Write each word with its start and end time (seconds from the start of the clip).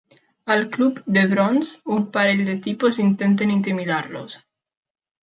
Al 0.53 0.63
club 0.75 1.01
The 1.17 1.25
Bronze, 1.33 1.77
un 1.97 2.01
parell 2.15 2.41
de 2.47 2.55
tipus 2.69 2.99
intenten 3.05 3.53
intimidar-los. 3.57 4.39